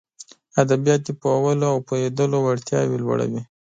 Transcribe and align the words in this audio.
ادبيات 0.61 1.01
د 1.05 1.09
پوهولو 1.21 1.65
او 1.73 1.77
پوهېدلو 1.87 2.37
وړتياوې 2.41 2.97
لوړوي. 3.03 3.41